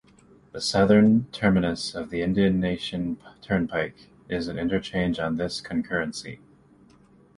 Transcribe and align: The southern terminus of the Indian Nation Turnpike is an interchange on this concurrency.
The 0.51 0.61
southern 0.61 1.25
terminus 1.25 1.93
of 1.93 2.09
the 2.09 2.23
Indian 2.23 2.59
Nation 2.59 3.19
Turnpike 3.43 4.09
is 4.29 4.47
an 4.47 4.57
interchange 4.57 5.19
on 5.19 5.37
this 5.37 5.61
concurrency. 5.61 6.39